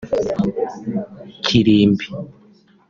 [1.43, 2.05] Kirimbi